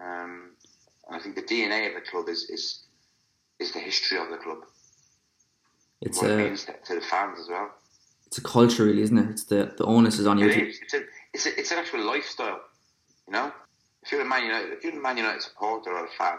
[0.00, 0.50] Um,
[1.06, 2.80] and I think the DNA of the club is is
[3.58, 4.58] is the history of the club.
[6.00, 7.70] It's what it a means to, to the fans as well.
[8.26, 9.30] it's a culture, really, isn't it?
[9.30, 10.48] It's the the onus is on you.
[10.48, 10.80] It is.
[10.82, 11.00] It's a,
[11.34, 12.60] it's a, it's an actual lifestyle.
[13.26, 13.52] You know,
[14.02, 16.38] if you're a Man United, if you're a Man United supporter or a fan,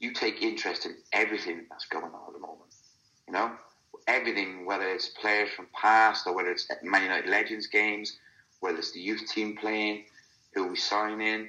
[0.00, 2.70] you take interest in everything that's going on at the moment.
[3.26, 3.52] You know,
[4.06, 8.16] everything, whether it's players from past or whether it's Man United Legends games,
[8.60, 10.04] whether it's the youth team playing,
[10.54, 11.48] who we sign in,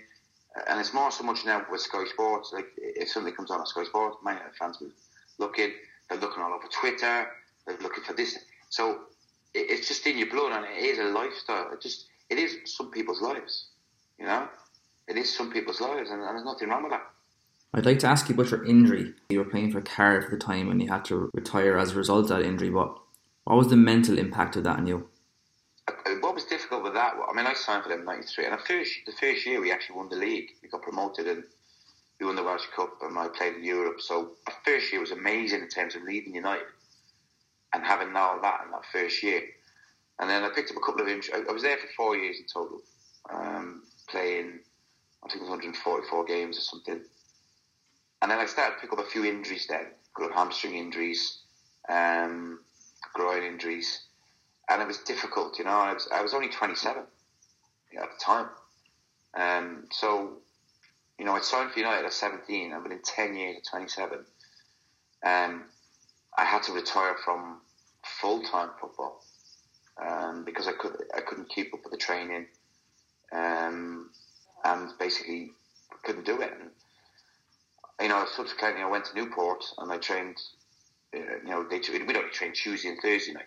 [0.57, 2.51] uh, and it's more so much now with Sky Sports.
[2.53, 4.91] Like if something comes on at Sky Sports, Man United fans will
[5.37, 5.71] look in.
[6.09, 7.27] They're looking all over Twitter.
[7.65, 8.37] They're looking for this.
[8.69, 9.01] So
[9.53, 11.71] it's just in your blood, and it is a lifestyle.
[11.71, 13.67] It just it is some people's lives.
[14.19, 14.47] You know,
[15.07, 17.05] it is some people's lives, and, and there's nothing wrong with that.
[17.73, 19.13] I'd like to ask you about your injury.
[19.29, 21.95] You were playing for Cardiff at the time and you had to retire as a
[21.95, 22.69] result of that injury.
[22.69, 22.97] But
[23.43, 25.09] what was the mental impact of that on you?
[25.87, 27.13] Uh, What was difficult with that?
[27.29, 29.71] I mean, I signed for them in '93, and the first the first year we
[29.71, 30.51] actually won the league.
[30.63, 31.43] We got promoted and
[32.19, 33.99] we won the Welsh Cup, and I played in Europe.
[34.01, 36.67] So the first year was amazing in terms of leading United
[37.73, 39.41] and having all that in that first year.
[40.19, 41.35] And then I picked up a couple of injuries.
[41.35, 42.81] I I was there for four years in total,
[43.29, 44.59] um, playing
[45.23, 47.01] I think it was 144 games or something.
[48.21, 49.87] And then I started to pick up a few injuries then,
[50.33, 51.39] hamstring injuries,
[51.89, 52.59] um,
[53.13, 54.07] groin injuries
[54.69, 55.57] and it was difficult.
[55.57, 57.03] You know, I was I was only 27
[57.91, 58.49] you know, at the time,
[59.35, 60.37] um, so
[61.17, 64.25] you know I signed for United at 17, and within 10 years at 27,
[65.25, 65.63] um,
[66.37, 67.61] I had to retire from
[68.21, 69.23] full time football
[70.05, 72.47] um, because I could I couldn't keep up with the training,
[73.31, 74.09] um,
[74.67, 75.51] and basically
[76.03, 76.51] couldn't do it.
[76.51, 76.69] And,
[78.01, 80.37] you know, subsequently I went to Newport and I trained.
[81.15, 83.45] Uh, you know, they we'd only train Tuesday and Thursday night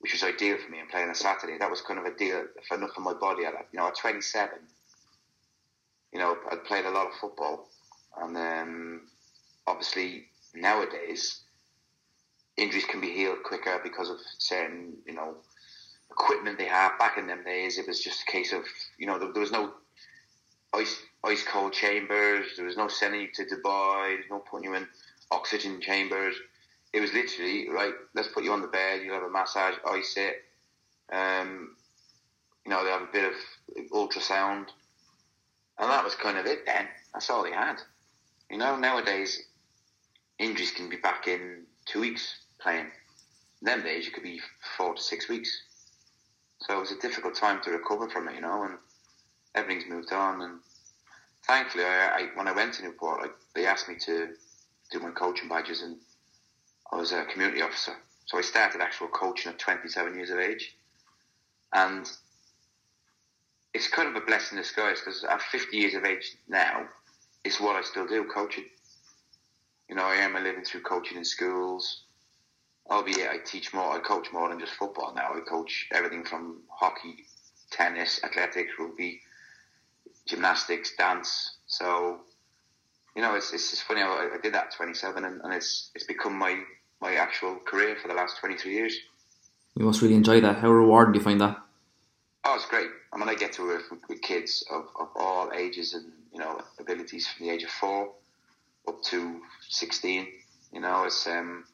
[0.00, 1.58] which was ideal for me and playing on a Saturday.
[1.58, 3.42] That was kind of a deal for enough for my body.
[3.42, 4.58] You know, at 27,
[6.12, 7.68] you know, I'd played a lot of football,
[8.20, 9.00] and um,
[9.66, 11.40] obviously nowadays
[12.56, 15.36] injuries can be healed quicker because of certain you know
[16.10, 16.98] equipment they have.
[16.98, 18.64] Back in them days, it was just a case of
[18.98, 19.72] you know there, there was no
[20.76, 22.46] ice ice cold chambers.
[22.56, 24.18] There was no sending you to Dubai.
[24.30, 24.86] No putting you in
[25.30, 26.36] oxygen chambers
[26.96, 27.92] it was literally right.
[28.14, 29.02] Let's put you on the bed.
[29.04, 30.36] You'll have a massage, ice it.
[31.12, 31.76] Um,
[32.64, 33.34] you know, they have a bit of
[33.92, 34.68] ultrasound,
[35.78, 36.64] and that was kind of it.
[36.64, 37.76] Then that's all they had.
[38.50, 39.42] You know, nowadays
[40.38, 42.86] injuries can be back in two weeks playing.
[43.60, 44.40] In them days, you could be
[44.78, 45.50] four to six weeks.
[46.60, 48.36] So it was a difficult time to recover from it.
[48.36, 48.78] You know, and
[49.56, 50.42] everything's moved on.
[50.42, 50.60] And
[51.46, 54.28] thankfully, I, I when I went to Newport, like, they asked me to
[54.92, 55.96] do my coaching badges and
[56.92, 57.92] I was a community officer.
[58.26, 60.76] So I started actual coaching at 27 years of age.
[61.72, 62.08] And
[63.74, 66.86] it's kind of a blessing in disguise because at 50 years of age now,
[67.44, 68.64] it's what I still do, coaching.
[69.88, 72.02] You know, I am my living through coaching in schools.
[72.90, 75.34] Albeit I teach more, I coach more than just football now.
[75.34, 77.26] I coach everything from hockey,
[77.70, 79.20] tennis, athletics, rugby,
[80.26, 81.56] gymnastics, dance.
[81.66, 82.20] So,
[83.14, 85.54] you know, it's, it's just funny how I, I did that at 27 and, and
[85.54, 86.62] it's, it's become my,
[87.00, 88.96] my actual career for the last 23 years.
[89.76, 90.56] You must really enjoy that.
[90.56, 91.58] How rewarding do you find that?
[92.44, 92.88] Oh, it's great.
[93.12, 96.38] I mean, I get to work with, with kids of, of all ages and, you
[96.38, 98.12] know, abilities from the age of four
[98.88, 100.26] up to 16.
[100.72, 101.64] You know, it's, um,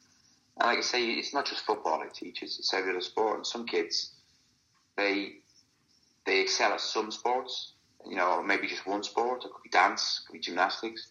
[0.57, 3.37] and like I say, it's not just football I teach, it's, it's every other sport.
[3.37, 4.11] And some kids,
[4.97, 5.33] they,
[6.25, 7.73] they excel at some sports,
[8.05, 9.43] you know, maybe just one sport.
[9.43, 11.07] It could be dance, it could be gymnastics.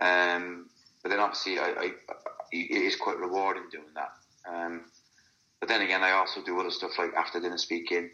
[0.00, 0.68] Um,
[1.02, 1.90] but then obviously, I, I,
[2.52, 4.12] it is quite rewarding doing that.
[4.48, 4.86] Um,
[5.60, 8.10] but then again, I also do other stuff like after dinner speaking.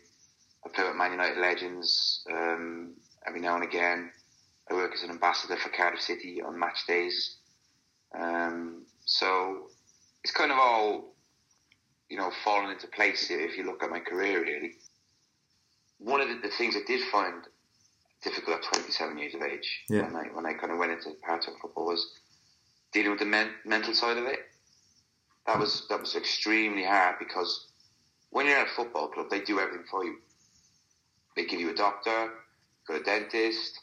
[0.64, 2.94] I play with Man United Legends um,
[3.26, 4.10] every now and again.
[4.68, 7.36] I work as an ambassador for Cardiff City on match days.
[8.18, 9.68] Um, so
[10.24, 11.14] it's kind of all,
[12.08, 14.72] you know, fallen into place if you look at my career, really.
[15.98, 17.44] One of the, the things I did find
[18.22, 20.02] difficult at 27 years of age Yeah.
[20.02, 22.18] when, I, when I kind of went into part-time football was
[22.92, 24.40] dealing with the men, mental side of it.
[25.46, 27.68] That was that was extremely hard because
[28.30, 30.16] when you're at a football club, they do everything for you.
[31.36, 32.30] They give you a doctor,
[32.88, 33.78] got a dentist,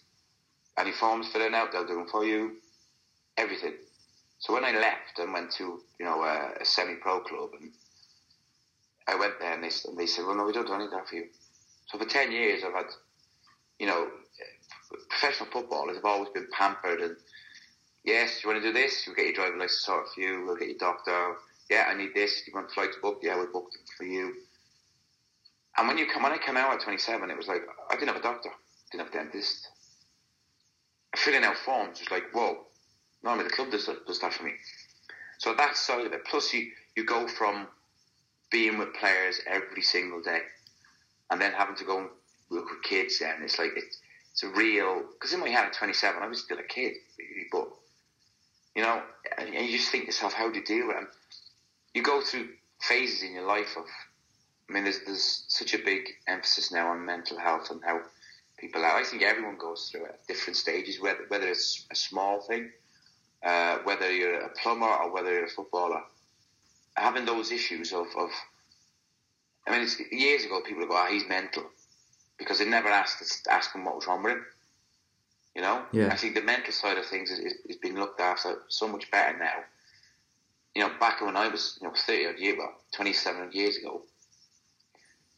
[0.78, 2.58] any forms filling out, they'll do them for you,
[3.38, 3.76] everything.
[4.40, 7.72] So when I left and went to you know a, a semi-pro club, and
[9.08, 10.92] I went there and they, and they said, well, no, we don't do any of
[10.92, 11.28] that for you.
[11.88, 12.88] So for ten years, I've had,
[13.80, 14.08] you know,
[15.10, 17.16] professional footballers have always been pampered and
[18.04, 20.58] yes, you want to do this, we'll get your driving license sorted for you, we'll
[20.58, 21.36] get your doctor.
[21.70, 22.44] Yeah, I need this.
[22.46, 23.24] You want flights booked?
[23.24, 24.34] Yeah, we booked it for you.
[25.78, 28.10] And when you come, when I came out at 27, it was like I didn't
[28.10, 28.50] have a doctor,
[28.92, 29.70] didn't have a dentist.
[31.16, 32.66] Filling out forms was like, whoa,
[33.24, 34.54] normally the club does that, does that for me.
[35.40, 37.68] So that side of it, plus you, you go from
[38.52, 40.42] being with players every single day,
[41.32, 42.10] and then having to go and
[42.52, 44.00] work with kids, and it's like it's,
[44.34, 45.04] it's a real.
[45.14, 47.70] Because in my head at 27, I was still a kid, really, but
[48.76, 49.02] you know,
[49.38, 51.08] and, and you just think to yourself, how do you deal with it?
[51.94, 52.50] you go through
[52.82, 53.86] phases in your life of.
[54.70, 58.02] I mean, there's there's such a big emphasis now on mental health and how
[58.58, 58.98] people are.
[58.98, 62.72] I think everyone goes through it at different stages, whether whether it's a small thing,
[63.44, 66.02] uh, whether you're a plumber or whether you're a footballer.
[66.96, 68.30] Having those issues of, of
[69.68, 71.64] I mean, it's, years ago people would go, "Ah, oh, he's mental,"
[72.38, 74.46] because they never asked ask him what was wrong with him.
[75.56, 76.08] You know, yeah.
[76.12, 79.12] I think the mental side of things is, is, is being looked after so much
[79.12, 79.64] better now.
[80.74, 83.78] You know, back when I was, you know, thirty odd years, well, twenty seven years
[83.78, 84.02] ago,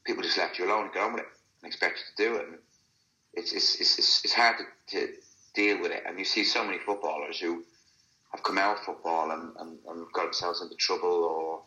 [0.05, 1.27] people just left you alone and got on with it
[1.61, 2.47] and expect you to do it.
[2.47, 2.57] And
[3.33, 5.13] it's it's it's, it's hard to, to
[5.53, 6.03] deal with it.
[6.05, 7.65] And you see so many footballers who
[8.31, 11.61] have come out of football and, and, and got themselves into trouble, or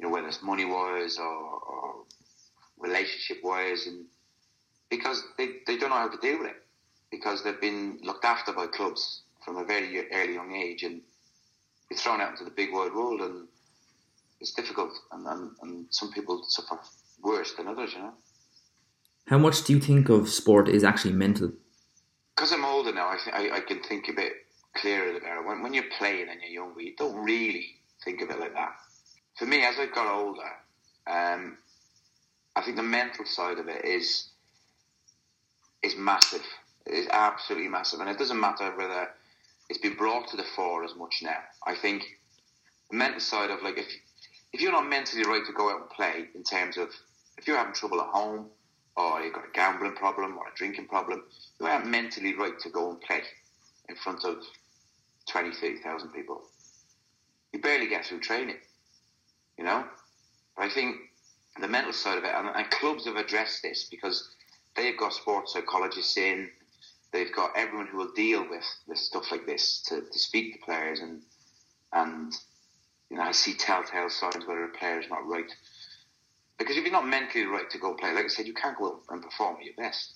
[0.00, 1.94] you know, whether it's money wise or, or
[2.78, 4.06] relationship wise, and
[4.90, 6.62] because they, they don't know how to deal with it
[7.10, 11.00] because they've been looked after by clubs from a very early young age and
[11.90, 13.48] you're thrown out into the big wide world and
[14.40, 16.78] it's difficult and, and, and some people suffer
[17.22, 18.12] worse than others, you know.
[19.26, 21.52] How much do you think of sport is actually mental?
[22.34, 24.32] Because I'm older now, I, th- I, I can think a bit
[24.74, 25.46] clearer about it.
[25.46, 27.66] When, when you're playing and you're younger, you don't really
[28.04, 28.76] think of it like that.
[29.36, 30.40] For me, as I've got older,
[31.06, 31.58] um,
[32.56, 34.30] I think the mental side of it is
[35.82, 36.44] is massive
[36.86, 39.08] It is absolutely massive, and it doesn't matter whether
[39.68, 41.38] it's been brought to the fore as much now.
[41.66, 42.04] I think
[42.90, 43.86] the mental side of like if
[44.52, 46.88] if you're not mentally right to go out and play in terms of
[47.36, 48.46] if you're having trouble at home
[48.96, 51.22] or you've got a gambling problem or a drinking problem,
[51.60, 53.22] you aren't mentally right to go and play
[53.88, 54.42] in front of
[55.28, 56.42] 20, 30,000 people.
[57.52, 58.56] You barely get through training,
[59.56, 59.84] you know?
[60.56, 60.96] But I think
[61.60, 64.34] the mental side of it, and, and clubs have addressed this because
[64.78, 66.50] they've got sports psychologists in,
[67.12, 70.64] they've got everyone who will deal with, with stuff like this to, to speak to
[70.64, 71.22] players and
[71.92, 72.34] and
[73.10, 75.50] you know I see telltale signs whether a player is not right
[76.58, 79.00] because if you're not mentally right to go play, like I said, you can't go
[79.08, 80.14] and perform at your best.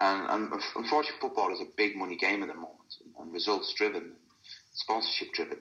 [0.00, 4.12] And, and unfortunately, football is a big money game at the moment and results driven,
[4.74, 5.58] sponsorship driven.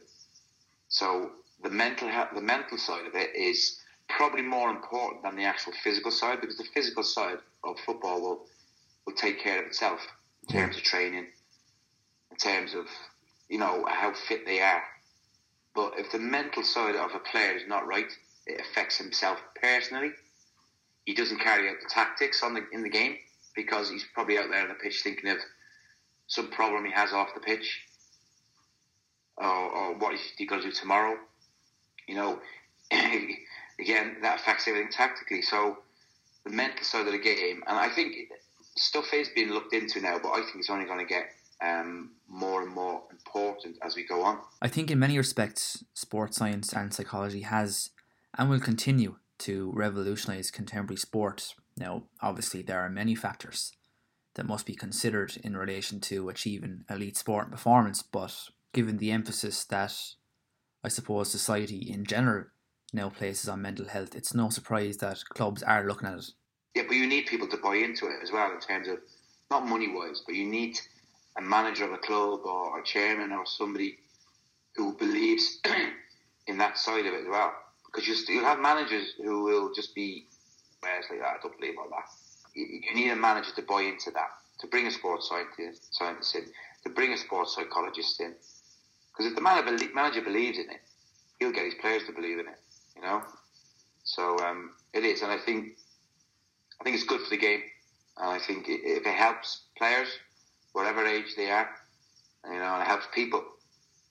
[0.90, 1.32] So
[1.64, 6.12] the mental the mental side of it is probably more important than the actual physical
[6.12, 8.46] side because the physical side of football will
[9.06, 10.00] will take care of itself
[10.48, 11.28] in terms of training,
[12.32, 12.86] in terms of
[13.50, 14.84] you know how fit they are.
[15.74, 18.12] But if the mental side of a player is not right,
[18.48, 20.12] it affects himself personally.
[21.06, 23.18] He doesn't carry out the tactics on the in the game
[23.56, 25.38] because he's probably out there on the pitch thinking of
[26.28, 27.82] some problem he has off the pitch,
[29.38, 31.18] or, or what he's going to do tomorrow.
[32.08, 32.40] You know,
[33.80, 35.42] again, that affects everything tactically.
[35.42, 35.78] So
[36.44, 38.16] the mental side of the game, and I think
[38.78, 41.26] stuff is being looked into now, but I think it's only going to get
[41.62, 44.40] um, more and more important as we go on.
[44.62, 47.92] I think in many respects, sports science and psychology has
[48.38, 51.56] and will continue to revolutionize contemporary sport.
[51.78, 53.72] Now, obviously, there are many factors
[54.36, 59.64] that must be considered in relation to achieving elite sport performance, but given the emphasis
[59.66, 59.94] that
[60.84, 62.46] I suppose society in general
[62.96, 66.32] now places on mental health, it's no surprise that clubs are looking at it
[66.76, 68.98] yeah, but you need people to buy into it as well in terms of
[69.50, 70.78] not money wise, but you need
[71.38, 73.98] a manager of a club or a chairman or somebody
[74.76, 75.62] who believes
[76.48, 77.54] in that side of it as well.
[77.86, 80.28] Because you you'll have managers who will just be,
[80.82, 82.10] where's like that, I don't believe all that.
[82.54, 86.36] You, you need a manager to buy into that, to bring a sports scientist, scientist
[86.36, 86.44] in,
[86.84, 88.36] to bring a sports psychologist in.
[89.14, 90.82] Because if the manager believes in it,
[91.40, 92.60] he'll get his players to believe in it,
[92.96, 93.22] you know?
[94.04, 95.78] So um, it is, and I think
[96.80, 97.62] I think it's good for the game.
[98.18, 100.08] And I think if it helps players,
[100.74, 101.70] whatever age they are,
[102.46, 103.44] you know, and it helps people,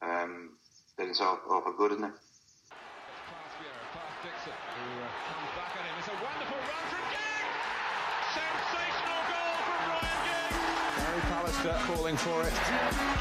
[0.03, 0.51] um,
[0.99, 2.13] then it's all, all for good, isn't it?
[11.87, 12.53] Falling for it.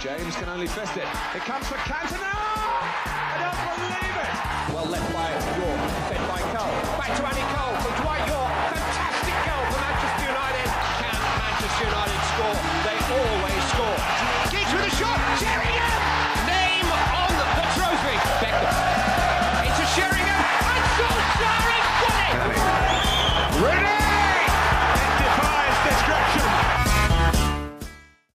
[0.01, 1.03] James can only fist it.
[1.35, 3.22] It comes for Cantona!
[3.43, 4.31] cannot believe it.
[4.73, 5.27] Well left by
[5.59, 6.75] Yorke, fed by Cole.
[6.95, 8.55] Back to Andy Cole for Dwight Yorke.
[8.71, 10.67] Fantastic goal for Manchester United.
[11.03, 12.57] Can Manchester United score?
[12.87, 13.99] They always score.
[14.51, 15.19] Gage with a shot.
[15.43, 15.72] Jerry